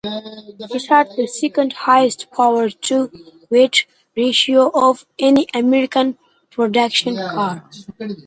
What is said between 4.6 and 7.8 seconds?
of any American production car.